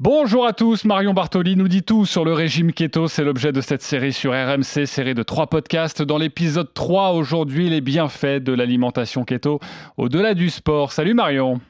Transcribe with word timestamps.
Bonjour 0.00 0.46
à 0.46 0.52
tous, 0.52 0.84
Marion 0.84 1.12
Bartoli 1.12 1.56
nous 1.56 1.66
dit 1.66 1.82
tout 1.82 2.06
sur 2.06 2.24
le 2.24 2.32
régime 2.32 2.72
keto, 2.72 3.08
c'est 3.08 3.24
l'objet 3.24 3.50
de 3.50 3.60
cette 3.60 3.82
série 3.82 4.12
sur 4.12 4.30
RMC, 4.30 4.86
série 4.86 5.14
de 5.14 5.24
trois 5.24 5.48
podcasts. 5.48 6.02
Dans 6.02 6.18
l'épisode 6.18 6.72
3 6.72 7.14
aujourd'hui, 7.14 7.68
les 7.68 7.80
bienfaits 7.80 8.38
de 8.40 8.52
l'alimentation 8.52 9.24
keto 9.24 9.58
au-delà 9.96 10.34
du 10.34 10.50
sport. 10.50 10.92
Salut 10.92 11.14
Marion. 11.14 11.60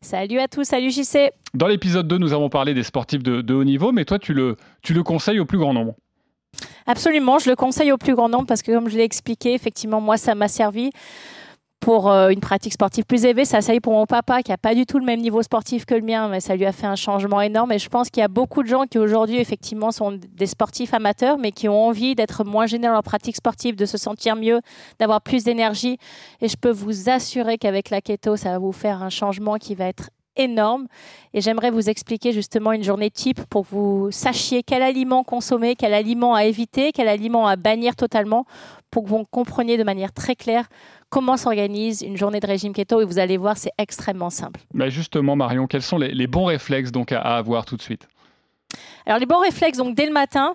Salut 0.00 0.38
à 0.38 0.46
tous, 0.46 0.62
salut 0.62 0.92
JC 0.92 1.32
Dans 1.52 1.66
l'épisode 1.66 2.06
2, 2.06 2.16
nous 2.18 2.32
avons 2.32 2.48
parlé 2.48 2.74
des 2.74 2.84
sportifs 2.84 3.24
de, 3.24 3.52
haut 3.52 3.64
niveau, 3.64 3.90
mais 3.90 4.04
toi 4.04 4.20
tu 4.20 4.34
le, 4.34 4.56
tu 4.82 4.94
le 4.94 5.02
conseilles 5.02 5.40
au 5.40 5.44
plus 5.44 5.58
grand 5.58 5.74
nombre. 5.74 5.96
Absolument, 6.86 7.40
je 7.40 7.50
le 7.50 7.56
conseille 7.56 7.90
au 7.90 7.98
plus 7.98 8.14
grand 8.14 8.28
nombre 8.28 8.46
parce 8.46 8.62
que 8.62 8.70
comme 8.70 8.88
je 8.88 8.96
l'ai 8.96 9.02
expliqué, 9.02 9.52
effectivement, 9.52 10.00
moi 10.00 10.16
ça 10.16 10.36
m'a 10.36 10.46
servi 10.46 10.92
pour 11.84 12.10
euh, 12.10 12.30
une 12.30 12.40
pratique 12.40 12.72
sportive 12.72 13.04
plus 13.04 13.26
élevée. 13.26 13.44
Ça, 13.44 13.60
ça 13.60 13.74
y 13.74 13.80
pour 13.80 13.92
mon 13.92 14.06
papa 14.06 14.42
qui 14.42 14.50
n'a 14.50 14.56
pas 14.56 14.74
du 14.74 14.86
tout 14.86 14.98
le 14.98 15.04
même 15.04 15.20
niveau 15.20 15.42
sportif 15.42 15.84
que 15.84 15.94
le 15.94 16.00
mien, 16.00 16.28
mais 16.28 16.40
ça 16.40 16.56
lui 16.56 16.64
a 16.64 16.72
fait 16.72 16.86
un 16.86 16.96
changement 16.96 17.42
énorme. 17.42 17.72
Et 17.72 17.78
je 17.78 17.90
pense 17.90 18.08
qu'il 18.08 18.22
y 18.22 18.24
a 18.24 18.28
beaucoup 18.28 18.62
de 18.62 18.68
gens 18.68 18.84
qui 18.84 18.98
aujourd'hui, 18.98 19.36
effectivement, 19.36 19.90
sont 19.90 20.12
des 20.12 20.46
sportifs 20.46 20.94
amateurs, 20.94 21.36
mais 21.36 21.52
qui 21.52 21.68
ont 21.68 21.88
envie 21.88 22.14
d'être 22.14 22.42
moins 22.42 22.64
gênés 22.64 22.86
dans 22.86 22.94
leur 22.94 23.02
pratique 23.02 23.36
sportive, 23.36 23.76
de 23.76 23.84
se 23.84 23.98
sentir 23.98 24.34
mieux, 24.34 24.62
d'avoir 24.98 25.20
plus 25.20 25.44
d'énergie. 25.44 25.98
Et 26.40 26.48
je 26.48 26.56
peux 26.56 26.70
vous 26.70 27.10
assurer 27.10 27.58
qu'avec 27.58 27.90
la 27.90 28.00
keto, 28.00 28.36
ça 28.36 28.52
va 28.52 28.58
vous 28.58 28.72
faire 28.72 29.02
un 29.02 29.10
changement 29.10 29.56
qui 29.56 29.74
va 29.74 29.84
être 29.84 30.08
énorme. 30.36 30.86
Et 31.32 31.40
j'aimerais 31.40 31.70
vous 31.70 31.90
expliquer 31.90 32.32
justement 32.32 32.72
une 32.72 32.82
journée 32.82 33.10
type 33.10 33.42
pour 33.50 33.66
que 33.66 33.74
vous 33.74 34.08
sachiez 34.10 34.62
quel 34.62 34.82
aliment 34.82 35.22
consommer, 35.22 35.76
quel 35.76 35.94
aliment 35.94 36.34
à 36.34 36.44
éviter, 36.44 36.92
quel 36.92 37.08
aliment 37.08 37.46
à 37.46 37.56
bannir 37.56 37.96
totalement, 37.96 38.46
pour 38.94 39.02
que 39.02 39.08
vous 39.08 39.24
compreniez 39.24 39.76
de 39.76 39.82
manière 39.82 40.12
très 40.12 40.36
claire 40.36 40.68
comment 41.10 41.36
s'organise 41.36 42.02
une 42.02 42.16
journée 42.16 42.38
de 42.38 42.46
régime 42.46 42.72
keto 42.72 43.00
et 43.00 43.04
vous 43.04 43.18
allez 43.18 43.36
voir, 43.36 43.56
c'est 43.56 43.72
extrêmement 43.76 44.30
simple. 44.30 44.60
Mais 44.72 44.88
justement, 44.88 45.34
Marion, 45.34 45.66
quels 45.66 45.82
sont 45.82 45.98
les, 45.98 46.26
bons 46.28 46.44
réflexes 46.44 46.92
donc 46.92 47.10
à, 47.10 47.20
avoir 47.20 47.64
tout 47.64 47.76
de 47.76 47.82
suite? 47.82 48.06
Alors 49.04 49.18
les 49.18 49.26
bons 49.26 49.40
réflexes, 49.40 49.78
donc 49.78 49.96
dès 49.96 50.06
le 50.06 50.12
matin, 50.12 50.54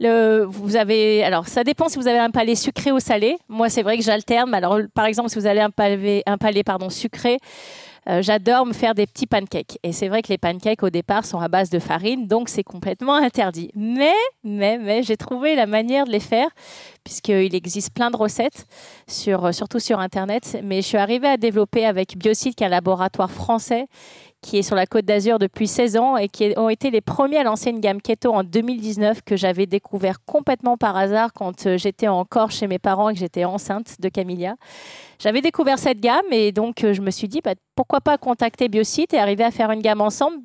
le, 0.00 0.44
vous 0.48 0.74
avez, 0.74 1.22
alors 1.22 1.46
ça 1.46 1.62
dépend 1.62 1.88
si 1.88 1.96
vous 1.96 2.08
avez 2.08 2.18
un 2.18 2.30
palais 2.30 2.56
sucré 2.56 2.90
ou 2.90 2.98
salé. 2.98 3.36
Moi, 3.48 3.68
c'est 3.68 3.84
vrai 3.84 3.96
que 3.96 4.02
j'alterne. 4.02 4.52
Alors, 4.52 4.80
par 4.92 5.04
exemple, 5.04 5.30
si 5.30 5.38
vous 5.38 5.46
avez 5.46 5.60
un 5.60 5.70
palais, 5.70 6.24
un 6.26 6.38
palais 6.38 6.64
pardon 6.64 6.90
sucré, 6.90 7.38
euh, 8.08 8.22
j'adore 8.22 8.66
me 8.66 8.72
faire 8.72 8.94
des 8.94 9.06
petits 9.06 9.26
pancakes. 9.26 9.78
Et 9.82 9.92
c'est 9.92 10.08
vrai 10.08 10.22
que 10.22 10.28
les 10.28 10.38
pancakes 10.38 10.82
au 10.82 10.90
départ 10.90 11.24
sont 11.24 11.40
à 11.40 11.48
base 11.48 11.70
de 11.70 11.80
farine, 11.80 12.26
donc 12.26 12.48
c'est 12.48 12.62
complètement 12.62 13.14
interdit. 13.14 13.70
Mais, 13.74 14.14
mais, 14.44 14.78
mais, 14.78 15.02
j'ai 15.02 15.16
trouvé 15.16 15.56
la 15.56 15.66
manière 15.66 16.04
de 16.04 16.12
les 16.12 16.20
faire, 16.20 16.48
puisqu'il 17.06 17.54
existe 17.54 17.94
plein 17.94 18.10
de 18.10 18.16
recettes, 18.16 18.66
sur, 19.06 19.54
surtout 19.54 19.78
sur 19.78 20.00
Internet. 20.00 20.58
Mais 20.64 20.82
je 20.82 20.88
suis 20.88 20.98
arrivée 20.98 21.28
à 21.28 21.36
développer 21.36 21.86
avec 21.86 22.18
Biocide, 22.18 22.56
qui 22.56 22.64
est 22.64 22.66
un 22.66 22.70
laboratoire 22.70 23.30
français 23.30 23.86
qui 24.42 24.58
est 24.58 24.62
sur 24.62 24.76
la 24.76 24.86
Côte 24.86 25.04
d'Azur 25.04 25.38
depuis 25.38 25.66
16 25.66 25.96
ans 25.96 26.16
et 26.16 26.28
qui 26.28 26.52
ont 26.56 26.68
été 26.68 26.90
les 26.90 27.00
premiers 27.00 27.38
à 27.38 27.42
lancer 27.42 27.70
une 27.70 27.80
gamme 27.80 28.00
keto 28.00 28.32
en 28.32 28.44
2019 28.44 29.22
que 29.22 29.36
j'avais 29.36 29.66
découvert 29.66 30.24
complètement 30.24 30.76
par 30.76 30.96
hasard 30.96 31.32
quand 31.32 31.66
euh, 31.66 31.76
j'étais 31.76 32.08
encore 32.08 32.50
chez 32.50 32.66
mes 32.66 32.78
parents 32.78 33.08
et 33.08 33.14
que 33.14 33.18
j'étais 33.18 33.44
enceinte 33.44 34.00
de 34.00 34.08
Camilla. 34.08 34.54
J'avais 35.18 35.40
découvert 35.40 35.78
cette 35.78 36.00
gamme 36.00 36.26
et 36.30 36.52
donc 36.52 36.84
euh, 36.84 36.92
je 36.92 37.00
me 37.00 37.10
suis 37.10 37.28
dit 37.28 37.40
bah, 37.42 37.54
pourquoi 37.74 38.00
pas 38.00 38.18
contacter 38.18 38.68
Biocite 38.68 39.14
et 39.14 39.18
arriver 39.18 39.44
à 39.44 39.50
faire 39.50 39.70
une 39.70 39.82
gamme 39.82 40.00
ensemble 40.00 40.38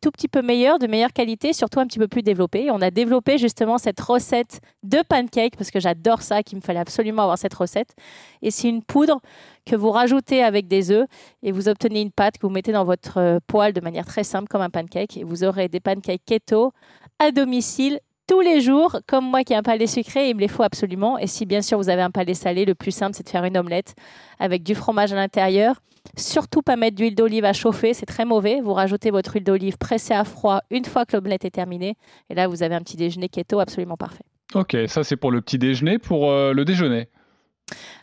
tout 0.00 0.10
petit 0.10 0.28
peu 0.28 0.42
meilleur, 0.42 0.78
de 0.78 0.86
meilleure 0.86 1.12
qualité, 1.12 1.52
surtout 1.52 1.80
un 1.80 1.86
petit 1.86 1.98
peu 1.98 2.08
plus 2.08 2.22
développé. 2.22 2.70
on 2.70 2.80
a 2.80 2.90
développé 2.90 3.38
justement 3.38 3.78
cette 3.78 4.00
recette 4.00 4.60
de 4.82 5.02
pancake, 5.08 5.56
parce 5.56 5.70
que 5.70 5.80
j'adore 5.80 6.22
ça, 6.22 6.42
qu'il 6.42 6.56
me 6.56 6.62
fallait 6.62 6.80
absolument 6.80 7.22
avoir 7.22 7.38
cette 7.38 7.54
recette. 7.54 7.94
Et 8.42 8.50
c'est 8.50 8.68
une 8.68 8.82
poudre 8.82 9.20
que 9.66 9.76
vous 9.76 9.90
rajoutez 9.90 10.42
avec 10.42 10.66
des 10.68 10.90
œufs 10.90 11.06
et 11.42 11.52
vous 11.52 11.68
obtenez 11.68 12.00
une 12.00 12.10
pâte 12.10 12.38
que 12.38 12.46
vous 12.46 12.52
mettez 12.52 12.72
dans 12.72 12.84
votre 12.84 13.18
euh, 13.18 13.38
poêle 13.46 13.72
de 13.72 13.80
manière 13.80 14.06
très 14.06 14.24
simple 14.24 14.48
comme 14.48 14.62
un 14.62 14.70
pancake. 14.70 15.16
Et 15.18 15.24
vous 15.24 15.44
aurez 15.44 15.68
des 15.68 15.80
pancakes 15.80 16.24
keto 16.24 16.72
à 17.18 17.30
domicile 17.30 18.00
tous 18.26 18.40
les 18.40 18.60
jours, 18.60 19.00
comme 19.08 19.24
moi 19.24 19.42
qui 19.42 19.54
ai 19.54 19.56
un 19.56 19.62
palais 19.64 19.88
sucré, 19.88 20.30
il 20.30 20.36
me 20.36 20.40
les 20.40 20.46
faut 20.46 20.62
absolument. 20.62 21.18
Et 21.18 21.26
si 21.26 21.46
bien 21.46 21.62
sûr 21.62 21.78
vous 21.78 21.88
avez 21.88 22.02
un 22.02 22.12
palais 22.12 22.34
salé, 22.34 22.64
le 22.64 22.76
plus 22.76 22.92
simple 22.92 23.16
c'est 23.16 23.24
de 23.24 23.28
faire 23.28 23.44
une 23.44 23.58
omelette 23.58 23.96
avec 24.38 24.62
du 24.62 24.76
fromage 24.76 25.12
à 25.12 25.16
l'intérieur. 25.16 25.82
Surtout 26.16 26.62
pas 26.62 26.76
mettre 26.76 26.96
d'huile 26.96 27.14
d'olive 27.14 27.44
à 27.44 27.52
chauffer, 27.52 27.94
c'est 27.94 28.06
très 28.06 28.24
mauvais. 28.24 28.60
Vous 28.60 28.72
rajoutez 28.72 29.10
votre 29.10 29.34
huile 29.34 29.44
d'olive 29.44 29.78
pressée 29.78 30.14
à 30.14 30.24
froid 30.24 30.60
une 30.70 30.84
fois 30.84 31.04
que 31.04 31.16
l'omelette 31.16 31.44
est 31.44 31.50
terminée. 31.50 31.96
Et 32.28 32.34
là, 32.34 32.48
vous 32.48 32.62
avez 32.62 32.74
un 32.74 32.80
petit 32.80 32.96
déjeuner 32.96 33.28
keto 33.28 33.60
absolument 33.60 33.96
parfait. 33.96 34.24
Ok, 34.54 34.76
ça 34.88 35.04
c'est 35.04 35.16
pour 35.16 35.30
le 35.30 35.40
petit 35.40 35.58
déjeuner. 35.58 35.98
Pour 35.98 36.30
euh, 36.30 36.52
le 36.52 36.64
déjeuner 36.64 37.08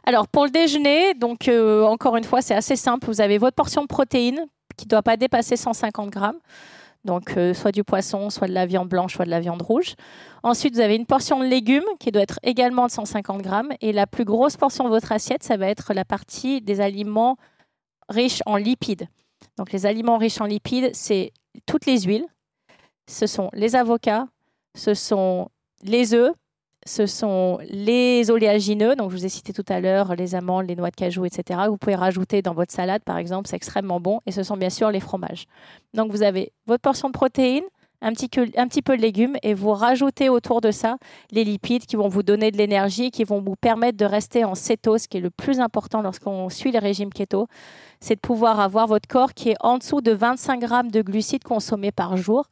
Alors 0.06 0.28
pour 0.28 0.46
le 0.46 0.52
déjeuner, 0.52 1.14
donc 1.14 1.48
euh, 1.48 1.84
encore 1.84 2.16
une 2.16 2.24
fois, 2.24 2.42
c'est 2.42 2.56
assez 2.56 2.76
simple. 2.76 3.08
Vous 3.08 3.22
avez 3.22 3.38
votre 3.38 3.56
portion 3.56 3.82
de 3.82 3.88
protéines 3.88 4.46
qui 4.78 4.86
ne 4.86 4.90
doit 4.90 5.04
pas 5.04 5.18
dépasser 5.18 5.56
150 5.56 6.10
grammes 6.10 6.40
donc 7.08 7.38
euh, 7.38 7.54
soit 7.54 7.72
du 7.72 7.84
poisson, 7.84 8.30
soit 8.30 8.48
de 8.48 8.54
la 8.54 8.68
viande 8.68 8.90
blanche, 8.90 9.16
soit 9.16 9.26
de 9.26 9.32
la 9.32 9.40
viande 9.40 9.62
rouge. 9.62 9.96
Ensuite, 10.44 10.76
vous 10.76 10.82
avez 10.82 10.96
une 10.96 11.06
portion 11.06 11.40
de 11.40 11.46
légumes 11.46 11.86
qui 12.00 12.12
doit 12.12 12.22
être 12.22 12.40
également 12.44 12.86
de 12.86 12.92
150 12.92 13.42
grammes. 13.42 13.72
Et 13.82 13.94
la 13.94 14.06
plus 14.06 14.26
grosse 14.26 14.58
portion 14.58 14.84
de 14.84 14.90
votre 14.90 15.12
assiette, 15.12 15.42
ça 15.42 15.58
va 15.58 15.68
être 15.68 15.94
la 15.94 16.06
partie 16.06 16.62
des 16.62 16.82
aliments 16.82 17.38
riches 18.10 18.42
en 18.46 18.56
lipides. 18.56 19.08
Donc 19.58 19.72
les 19.72 19.86
aliments 19.86 20.18
riches 20.18 20.42
en 20.42 20.46
lipides, 20.46 20.92
c'est 20.94 21.32
toutes 21.66 21.86
les 21.86 22.02
huiles, 22.02 22.26
ce 23.10 23.28
sont 23.28 23.50
les 23.54 23.76
avocats, 23.76 24.28
ce 24.76 24.94
sont 24.94 25.50
les 25.84 26.14
œufs, 26.14 26.34
ce 26.86 27.06
sont 27.06 27.60
les 27.64 28.32
oléagineux, 28.32 28.96
donc 28.96 29.12
je 29.12 29.18
vous 29.18 29.26
ai 29.26 29.30
cité 29.30 29.52
tout 29.52 29.66
à 29.68 29.80
l'heure 29.80 30.16
les 30.16 30.36
amandes, 30.36 30.68
les 30.68 30.76
noix 30.76 30.90
de 30.90 30.96
cajou, 30.96 31.26
etc. 31.26 31.62
Vous 31.68 31.78
pouvez 31.78 31.96
rajouter 31.96 32.42
dans 32.42 32.54
votre 32.54 32.72
salade, 32.72 33.04
par 33.04 33.18
exemple, 33.18 33.50
c'est 33.50 33.56
extrêmement 33.56 34.00
bon. 34.00 34.22
Et 34.26 34.32
ce 34.32 34.44
sont 34.44 34.58
bien 34.58 34.70
sûr 34.70 34.90
les 34.90 35.00
fromages. 35.00 35.46
Donc 35.94 36.12
vous 36.12 36.24
avez 36.24 36.54
votre 36.66 36.82
portion 36.82 37.10
de 37.10 37.14
protéines, 37.14 37.66
un 38.02 38.12
petit, 38.14 38.82
peu 38.82 38.96
de 38.96 39.02
légumes 39.02 39.38
et 39.44 39.54
vous 39.54 39.72
rajoutez 39.72 40.30
autour 40.30 40.62
de 40.62 40.72
ça 40.72 40.98
les 41.32 41.44
lipides 41.44 41.86
qui 41.86 41.96
vont 41.96 42.08
vous 42.08 42.24
donner 42.24 42.52
de 42.52 42.58
l'énergie, 42.58 43.10
qui 43.12 43.24
vont 43.24 43.42
vous 43.42 43.56
permettre 43.56 43.98
de 43.98 44.06
rester 44.06 44.46
en 44.46 44.56
cétose, 44.56 45.08
qui 45.08 45.18
est 45.18 45.22
le 45.22 45.32
plus 45.32 45.60
important 45.60 46.02
lorsqu'on 46.02 46.50
suit 46.50 46.72
le 46.72 46.80
régime 46.80 47.12
keto, 47.12 47.48
c'est 48.00 48.16
de 48.16 48.20
pouvoir 48.20 48.60
avoir 48.60 48.88
votre 48.88 49.08
corps 49.08 49.34
qui 49.34 49.50
est 49.50 49.58
en 49.62 49.78
dessous 49.78 50.02
de 50.02 50.12
25 50.12 50.60
grammes 50.60 50.92
de 50.92 51.02
glucides 51.02 51.44
consommés 51.44 51.92
par 51.92 52.18
jour. 52.18 52.46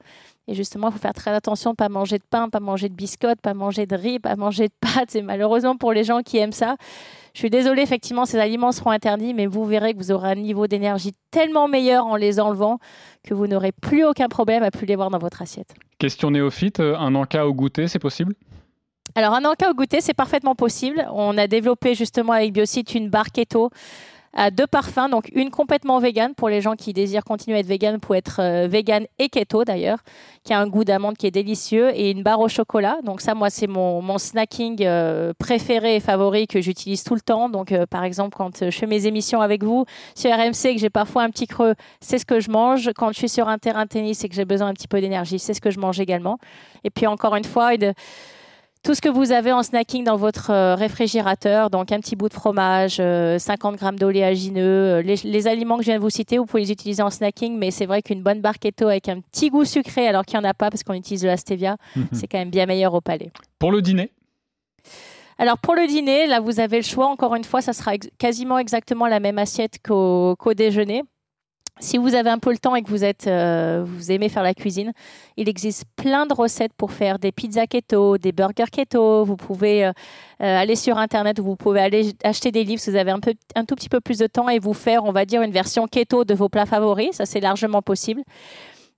Et 0.47 0.53
justement, 0.53 0.89
il 0.89 0.93
faut 0.93 0.99
faire 0.99 1.13
très 1.13 1.31
attention, 1.31 1.73
pas 1.73 1.89
manger 1.89 2.17
de 2.17 2.23
pain, 2.29 2.49
pas 2.49 2.59
manger 2.59 2.89
de 2.89 2.93
biscottes, 2.93 3.41
pas 3.41 3.53
manger 3.53 3.85
de 3.85 3.95
riz, 3.95 4.19
pas 4.19 4.35
manger 4.35 4.67
de 4.67 4.73
pâtes. 4.79 5.15
Et 5.15 5.21
malheureusement, 5.21 5.75
pour 5.75 5.91
les 5.91 6.03
gens 6.03 6.21
qui 6.21 6.37
aiment 6.37 6.51
ça, 6.51 6.75
je 7.35 7.39
suis 7.39 7.49
désolée, 7.49 7.81
effectivement, 7.81 8.25
ces 8.25 8.39
aliments 8.39 8.71
seront 8.71 8.91
interdits, 8.91 9.33
mais 9.33 9.45
vous 9.45 9.65
verrez 9.65 9.93
que 9.93 9.97
vous 9.97 10.13
aurez 10.13 10.31
un 10.31 10.35
niveau 10.35 10.67
d'énergie 10.67 11.11
tellement 11.31 11.67
meilleur 11.67 12.05
en 12.05 12.15
les 12.15 12.39
enlevant 12.39 12.79
que 13.25 13.33
vous 13.33 13.45
n'aurez 13.45 13.73
plus 13.73 14.05
aucun 14.05 14.29
problème 14.29 14.63
à 14.63 14.71
plus 14.71 14.85
les 14.85 14.95
voir 14.95 15.09
dans 15.09 15.17
votre 15.17 15.41
assiette. 15.41 15.75
Question 15.99 16.31
néophyte, 16.31 16.79
un 16.79 17.13
encas 17.13 17.45
au 17.45 17.53
goûter, 17.53 17.89
c'est 17.89 17.99
possible? 17.99 18.35
Alors, 19.15 19.33
un 19.33 19.43
encas 19.43 19.69
au 19.69 19.73
goûter, 19.73 19.99
c'est 19.99 20.13
parfaitement 20.13 20.55
possible. 20.55 21.05
On 21.11 21.37
a 21.37 21.47
développé 21.47 21.93
justement 21.93 22.31
avec 22.31 22.53
Biocite 22.53 22.95
une 22.95 23.09
barre 23.09 23.33
keto 23.33 23.69
deux 24.51 24.67
parfums, 24.67 25.09
donc 25.09 25.29
une 25.33 25.49
complètement 25.49 25.99
vegan 25.99 26.33
pour 26.35 26.49
les 26.49 26.59
gens 26.59 26.75
qui 26.75 26.91
désirent 26.91 27.23
continuer 27.23 27.57
à 27.57 27.59
être 27.61 27.67
vegan, 27.67 27.99
pour 27.99 28.15
être 28.15 28.41
euh, 28.41 28.67
vegan 28.67 29.05
et 29.17 29.29
keto 29.29 29.63
d'ailleurs, 29.63 29.99
qui 30.43 30.53
a 30.53 30.59
un 30.59 30.67
goût 30.67 30.83
d'amande 30.83 31.15
qui 31.15 31.25
est 31.25 31.31
délicieux, 31.31 31.91
et 31.95 32.11
une 32.11 32.21
barre 32.21 32.41
au 32.41 32.49
chocolat. 32.49 32.97
Donc 33.03 33.21
ça, 33.21 33.33
moi, 33.33 33.49
c'est 33.49 33.67
mon, 33.67 34.01
mon 34.01 34.17
snacking 34.17 34.77
euh, 34.81 35.33
préféré 35.39 35.95
et 35.95 35.99
favori 35.99 36.47
que 36.47 36.59
j'utilise 36.59 37.03
tout 37.03 37.15
le 37.15 37.21
temps. 37.21 37.49
Donc 37.49 37.71
euh, 37.71 37.85
par 37.85 38.03
exemple, 38.03 38.35
quand 38.37 38.65
je 38.65 38.77
fais 38.77 38.87
mes 38.87 39.07
émissions 39.07 39.41
avec 39.41 39.63
vous 39.63 39.85
sur 40.15 40.31
RMC, 40.31 40.73
que 40.73 40.79
j'ai 40.79 40.89
parfois 40.89 41.23
un 41.23 41.29
petit 41.29 41.47
creux, 41.47 41.75
c'est 42.01 42.17
ce 42.17 42.25
que 42.25 42.39
je 42.41 42.51
mange. 42.51 42.91
Quand 42.95 43.11
je 43.13 43.17
suis 43.17 43.29
sur 43.29 43.47
un 43.47 43.57
terrain 43.57 43.83
de 43.83 43.89
tennis 43.89 44.23
et 44.23 44.29
que 44.29 44.35
j'ai 44.35 44.45
besoin 44.45 44.67
un 44.67 44.73
petit 44.73 44.87
peu 44.87 44.99
d'énergie, 44.99 45.39
c'est 45.39 45.53
ce 45.53 45.61
que 45.61 45.71
je 45.71 45.79
mange 45.79 45.99
également. 45.99 46.39
Et 46.83 46.89
puis 46.89 47.07
encore 47.07 47.35
une 47.35 47.45
fois, 47.45 47.71
tout 48.85 48.93
ce 48.93 49.01
que 49.01 49.09
vous 49.09 49.31
avez 49.31 49.51
en 49.51 49.63
snacking 49.63 50.03
dans 50.03 50.15
votre 50.15 50.51
euh, 50.51 50.75
réfrigérateur, 50.75 51.71
donc 51.71 51.91
un 51.91 51.99
petit 51.99 52.15
bout 52.15 52.29
de 52.29 52.35
fromage, 52.35 52.97
50 52.97 53.01
euh, 53.01 53.77
grammes 53.77 53.97
d'oléagineux, 53.97 54.61
euh, 54.61 55.01
les, 55.01 55.47
aliments 55.47 55.77
que 55.77 55.81
je 55.81 55.87
viens 55.87 55.97
de 55.97 56.01
vous 56.01 56.11
citer, 56.11 56.37
vous 56.37 56.45
pouvez 56.45 56.61
les 56.61 56.71
utiliser 56.71 57.01
en 57.01 57.09
snacking, 57.09 57.57
mais 57.57 57.71
c'est 57.71 57.87
vrai 57.87 58.03
qu'une 58.03 58.21
bonne 58.21 58.41
barre 58.41 58.59
keto 58.59 58.87
avec 58.87 59.09
un 59.09 59.21
petit 59.21 59.49
goût 59.49 59.65
sucré, 59.65 60.07
alors 60.07 60.23
qu'il 60.23 60.39
n'y 60.39 60.45
en 60.45 60.49
a 60.49 60.53
pas 60.53 60.69
parce 60.69 60.83
qu'on 60.83 60.93
utilise 60.93 61.23
de 61.23 61.27
la 61.27 61.35
stevia, 61.35 61.77
mhm. 61.95 62.09
c'est 62.11 62.27
quand 62.27 62.37
même 62.37 62.51
bien 62.51 62.67
meilleur 62.67 62.93
au 62.93 63.01
palais. 63.01 63.31
Pour 63.57 63.71
le 63.71 63.81
dîner? 63.81 64.11
Alors 65.39 65.57
pour 65.57 65.73
le 65.73 65.87
dîner, 65.87 66.27
là 66.27 66.39
vous 66.39 66.59
avez 66.59 66.77
le 66.77 66.83
choix. 66.83 67.07
Encore 67.07 67.33
une 67.33 67.43
fois, 67.43 67.61
ça 67.61 67.73
sera 67.73 67.97
quasiment 68.19 68.59
exactement 68.59 69.07
la 69.07 69.19
même 69.19 69.39
assiette 69.39 69.79
qu'au 69.83 70.53
déjeuner. 70.55 71.01
Si 71.81 71.97
vous 71.97 72.15
avez 72.15 72.29
un 72.29 72.39
peu 72.39 72.51
le 72.51 72.57
temps 72.57 72.73
et 72.75 72.81
que 72.81 73.27
euh, 73.27 73.83
vous 73.85 74.11
aimez 74.11 74.29
faire 74.29 74.43
la 74.43 74.53
cuisine, 74.53 74.93
il 75.35 75.49
existe 75.49 75.83
plein 75.97 76.25
de 76.25 76.33
recettes 76.33 76.71
pour 76.73 76.93
faire 76.93 77.19
des 77.19 77.33
pizzas 77.33 77.67
keto, 77.67 78.17
des 78.17 78.31
burgers 78.31 78.71
keto. 78.71 79.25
Vous 79.25 79.35
pouvez 79.35 79.85
euh, 79.85 79.91
euh, 80.41 80.57
aller 80.57 80.77
sur 80.77 80.97
internet 80.97 81.37
ou 81.39 81.43
vous 81.43 81.55
pouvez 81.57 81.81
aller 81.81 82.13
acheter 82.23 82.53
des 82.53 82.63
livres 82.63 82.81
si 82.81 82.91
vous 82.91 82.95
avez 82.95 83.11
un, 83.11 83.19
peu, 83.19 83.33
un 83.55 83.65
tout 83.65 83.75
petit 83.75 83.89
peu 83.89 83.99
plus 83.99 84.19
de 84.19 84.27
temps 84.27 84.47
et 84.47 84.57
vous 84.57 84.73
faire, 84.73 85.03
on 85.03 85.11
va 85.11 85.25
dire, 85.25 85.41
une 85.41 85.51
version 85.51 85.85
keto 85.85 86.23
de 86.23 86.33
vos 86.33 86.47
plats 86.47 86.65
favoris. 86.65 87.09
Ça, 87.11 87.25
c'est 87.25 87.41
largement 87.41 87.81
possible. 87.81 88.21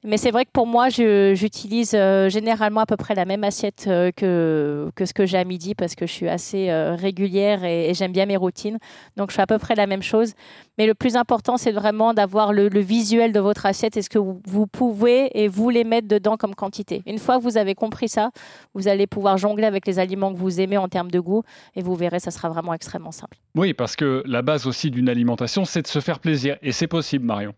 Mais 0.04 0.18
c'est 0.18 0.30
vrai 0.30 0.46
que 0.46 0.52
pour 0.54 0.68
moi, 0.68 0.90
j'utilise 0.90 1.94
euh, 1.96 2.30
généralement 2.30 2.82
à 2.82 2.86
peu 2.86 2.98
près 2.98 3.16
la 3.16 3.26
même 3.26 3.44
assiette 3.44 3.86
euh, 3.88 4.12
que, 4.16 4.92
que 4.96 5.06
ce 5.06 5.14
que 5.14 5.26
j'ai 5.26 5.40
à 5.40 5.44
midi 5.44 5.74
parce 5.74 5.96
que 5.96 6.06
je 6.06 6.12
suis 6.12 6.30
assez 6.30 6.70
euh, 6.70 6.94
régulière 6.94 7.64
et, 7.64 7.94
j'aime 7.96 8.12
bien 8.12 8.28
mes 8.28 8.38
routines. 8.38 8.78
Donc, 9.16 9.32
je 9.32 9.36
fais 9.36 9.42
à 9.42 9.48
peu 9.48 9.58
près 9.58 9.74
la 9.74 9.88
même 9.88 10.04
chose. 10.04 10.34
Mais 10.78 10.86
le 10.86 10.94
plus 10.94 11.16
important, 11.16 11.58
c'est 11.58 11.72
vraiment 11.72 12.14
d'avoir 12.14 12.54
le, 12.54 12.70
visuel 12.80 13.34
de 13.34 13.40
votre 13.40 13.66
assiette 13.66 13.98
et 13.98 14.04
ce 14.04 14.10
que 14.10 14.20
vous, 14.20 14.40
vous, 14.46 14.68
pouvez 14.68 15.32
et 15.34 15.48
vous 15.48 15.72
les 15.72 15.84
mettre 15.84 16.08
dedans 16.08 16.38
comme 16.38 16.54
quantité. 16.54 17.02
Une 17.08 17.18
fois 17.18 17.40
que 17.40 17.44
vous 17.44 17.58
avez 17.58 17.74
compris 17.74 18.08
ça, 18.08 18.30
vous 18.76 18.88
allez 18.88 19.08
pouvoir 19.08 19.38
jongler 19.38 19.66
avec 19.66 19.88
les 19.88 19.98
aliments 19.98 20.32
que 20.32 20.38
vous 20.38 20.62
aimez 20.62 20.78
en 20.78 20.90
termes 20.90 21.10
de 21.10 21.20
goût 21.20 21.42
et 21.76 21.82
vous 21.82 21.96
verrez, 21.96 22.20
ça 22.20 22.30
sera 22.30 22.50
vraiment 22.50 22.76
extrêmement 22.76 23.12
simple. 23.12 23.38
Oui, 23.56 23.74
parce 23.74 23.96
que 23.96 24.22
la 24.28 24.44
base 24.44 24.68
aussi 24.68 24.92
d'une 24.92 25.10
alimentation, 25.10 25.66
c'est 25.66 25.82
de 25.82 25.88
se 25.88 26.00
faire 26.00 26.20
plaisir. 26.20 26.58
Et 26.62 26.72
c'est 26.72 26.88
possible, 26.88 27.26
Marion. 27.26 27.56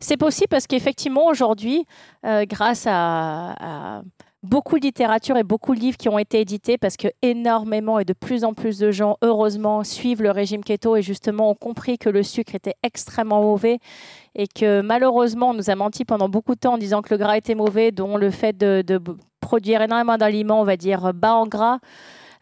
C'est 0.00 0.16
possible 0.16 0.48
parce 0.48 0.66
qu'effectivement, 0.66 1.26
aujourd'hui, 1.26 1.84
euh, 2.24 2.44
grâce 2.46 2.84
à, 2.88 4.02
beaucoup 4.42 4.78
de 4.78 4.84
littérature 4.84 5.36
et 5.36 5.42
beaucoup 5.42 5.74
de 5.74 5.80
livres 5.80 5.98
qui 5.98 6.08
ont 6.08 6.18
été 6.18 6.40
édités, 6.40 6.78
parce 6.78 6.96
que 6.96 7.08
énormément 7.20 7.98
et 7.98 8.06
de 8.06 8.14
plus 8.14 8.44
en 8.44 8.54
plus 8.54 8.78
de 8.78 8.90
gens, 8.90 9.18
heureusement, 9.20 9.84
suivent 9.84 10.22
le 10.22 10.30
régime 10.30 10.64
keto 10.64 10.96
et 10.96 11.02
justement 11.02 11.50
ont 11.50 11.54
compris 11.54 11.98
que 11.98 12.08
le 12.08 12.22
sucre 12.22 12.54
était 12.54 12.74
extrêmement 12.82 13.42
mauvais 13.42 13.78
et 14.34 14.46
que 14.46 14.80
malheureusement, 14.80 15.50
on 15.50 15.54
nous 15.54 15.68
a 15.68 15.74
menti 15.74 16.06
pendant 16.06 16.30
beaucoup 16.30 16.54
de 16.54 16.60
temps 16.60 16.74
en 16.74 16.78
disant 16.78 17.02
que 17.02 17.12
le 17.12 17.18
gras 17.18 17.36
était 17.36 17.54
mauvais, 17.54 17.92
dont 17.92 18.16
le 18.16 18.30
fait 18.30 18.56
de, 18.56 18.82
de 18.86 18.98
produire 19.40 19.82
énormément 19.82 20.16
d'aliments, 20.16 20.60
on 20.60 20.64
va 20.64 20.78
dire, 20.78 21.12
bas 21.12 21.34
en 21.34 21.46
gras. 21.46 21.78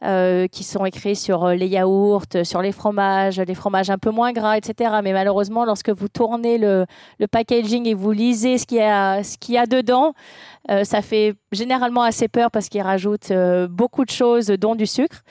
Euh, 0.04 0.46
qui 0.46 0.62
sont 0.62 0.84
écrits 0.84 1.16
sur 1.16 1.44
euh, 1.44 1.54
les 1.54 1.66
yaourts, 1.66 2.22
sur 2.44 2.62
les 2.62 2.70
fromages, 2.70 3.40
les 3.40 3.54
fromages 3.56 3.90
un 3.90 3.98
peu 3.98 4.12
moins 4.12 4.32
gras, 4.32 4.56
etc. 4.56 4.92
Mais 5.02 5.12
malheureusement, 5.12 5.64
lorsque 5.64 5.90
vous 5.90 6.06
tournez 6.06 6.56
le, 6.56 6.86
packaging 7.32 7.84
et 7.88 7.94
vous 7.94 8.12
lisez 8.12 8.58
ce 8.58 8.66
qu'il 8.66 8.78
y 8.78 8.82
a, 8.82 9.24
ce 9.24 9.36
qu'il 9.36 9.56
y 9.56 9.58
a 9.58 9.66
dedans, 9.66 10.12
euh, 10.70 10.84
ça 10.84 11.02
fait 11.02 11.34
généralement 11.50 12.02
assez 12.02 12.28
peur 12.28 12.52
parce 12.52 12.68
qu'ils 12.68 12.82
rajoutent 12.82 13.32
beaucoup 13.70 14.04
de 14.04 14.10
choses, 14.10 14.46
dont 14.46 14.76
du 14.76 14.86
sucre. 14.86 15.24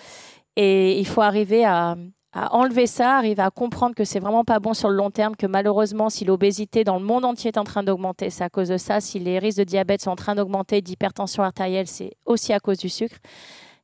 Et 0.58 1.00
il 1.00 1.08
faut 1.08 1.22
arriver 1.22 1.64
à, 1.64 1.96
enlever 2.34 2.88
ça, 2.88 3.16
arriver 3.16 3.44
à 3.44 3.52
comprendre 3.52 3.96
que 3.96 4.04
c'est 4.04 4.20
vraiment 4.20 4.44
pas 4.44 4.60
bon 4.60 4.74
sur 4.74 4.90
le 4.90 4.98
long 4.98 5.12
terme, 5.12 5.38
que 5.38 5.48
malheureusement, 5.48 6.10
si 6.10 6.26
l'obésité 6.26 6.84
dans 6.84 7.00
le 7.00 7.06
monde 7.06 7.24
entier 7.24 7.52
est 7.54 7.58
en 7.58 7.64
train 7.64 7.84
d'augmenter, 7.84 8.30
c'est 8.30 8.44
à 8.44 8.50
cause 8.50 8.68
de 8.68 8.78
ça. 8.78 9.00
Si 9.00 9.18
les 9.18 9.40
risques 9.40 9.60
de 9.60 9.64
diabète 9.64 10.02
sont 10.02 10.12
en 10.12 10.18
train 10.18 10.36
d'augmenter, 10.36 10.82
d'hypertension 10.82 11.42
artérielle, 11.42 11.88
c'est 11.88 12.12
aussi 12.26 12.52
à 12.52 12.60
cause 12.60 12.80
du 12.80 12.90
sucre. 12.90 13.16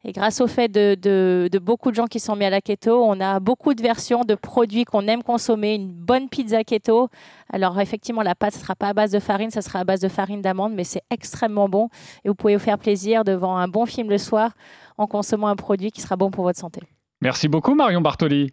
Et 0.05 0.11
grâce 0.11 0.41
au 0.41 0.47
fait 0.47 0.67
de, 0.69 1.49
beaucoup 1.59 1.89
de 1.89 1.95
gens 1.95 2.07
qui 2.07 2.19
sont 2.19 2.35
mis 2.35 2.43
à 2.43 2.49
la 2.49 2.59
keto, 2.59 3.03
on 3.03 3.19
a 3.21 3.39
beaucoup 3.39 3.73
de 3.73 3.81
versions 3.81 4.21
de 4.21 4.35
produits 4.35 4.83
qu'on 4.83 5.07
aime 5.07 5.23
consommer. 5.23 5.75
Une 5.75 5.91
bonne 5.91 6.27
pizza 6.27 6.63
keto. 6.63 7.09
Alors 7.51 7.79
effectivement, 7.79 8.21
la 8.21 8.35
pâte 8.35 8.55
ne 8.55 8.59
sera 8.59 8.75
pas 8.75 8.89
à 8.89 8.93
base 8.93 9.11
de 9.11 9.19
farine, 9.19 9.49
ça 9.49 9.61
sera 9.61 9.79
à 9.79 9.83
base 9.85 10.01
de 10.01 10.09
farine 10.09 10.41
d'amande, 10.41 10.73
mais 10.73 10.83
c'est 10.83 11.03
extrêmement 11.09 11.69
bon. 11.69 11.87
Et 12.25 12.29
vous 12.29 12.35
pouvez 12.35 12.55
vous 12.55 12.61
faire 12.63 12.77
plaisir 12.77 13.23
devant 13.23 13.55
un 13.55 13.67
bon 13.67 13.85
film 13.85 14.09
le 14.09 14.17
soir 14.17 14.51
en 14.97 15.07
consommant 15.07 15.47
un 15.47 15.55
produit 15.55 15.91
qui 15.91 16.01
sera 16.01 16.17
bon 16.17 16.31
pour 16.31 16.43
votre 16.43 16.59
santé. 16.59 16.81
Merci 17.21 17.47
beaucoup 17.47 17.73
Marion 17.73 18.01
Bartoli. 18.01 18.51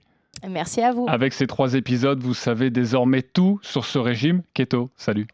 Merci 0.48 0.80
à 0.80 0.92
vous. 0.92 1.06
Avec 1.08 1.32
ces 1.32 1.48
trois 1.48 1.74
épisodes, 1.74 2.22
vous 2.22 2.34
savez 2.34 2.70
désormais 2.70 3.22
tout 3.22 3.58
sur 3.62 3.84
ce 3.84 3.98
régime 3.98 4.42
keto. 4.54 4.90
Salut. 4.96 5.26